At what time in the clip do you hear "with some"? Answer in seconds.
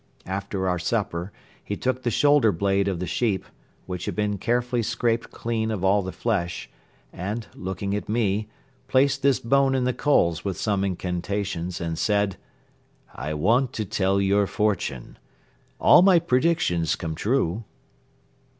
10.43-10.83